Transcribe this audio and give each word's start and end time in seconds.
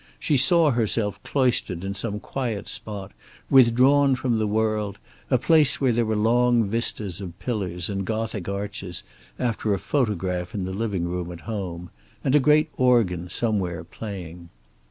She 0.19 0.35
saw 0.35 0.71
herself 0.71 1.21
cloistered 1.21 1.83
in 1.83 1.93
some 1.93 2.19
quiet 2.19 2.67
spot, 2.67 3.11
withdrawn 3.51 4.15
from 4.15 4.39
the 4.39 4.47
world; 4.47 4.97
a 5.29 5.37
place 5.37 5.79
where 5.79 5.91
there 5.91 6.07
were 6.07 6.15
long 6.15 6.63
vistas 6.67 7.21
of 7.21 7.37
pillars 7.37 7.87
and 7.87 8.03
Gothic 8.03 8.49
arches, 8.49 9.03
after 9.37 9.75
a 9.75 9.77
photograph 9.77 10.55
in 10.55 10.65
the 10.65 10.73
living 10.73 11.03
room 11.03 11.31
at 11.31 11.41
home, 11.41 11.91
and 12.23 12.33
a 12.33 12.39
great 12.39 12.71
organ 12.77 13.29
somewhere, 13.29 13.83
playing. 13.83 14.49